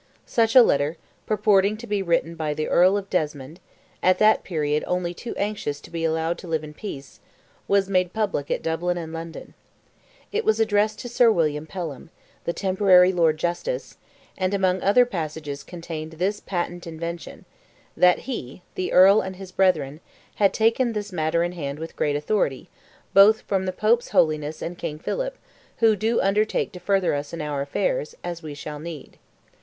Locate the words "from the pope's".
23.41-24.09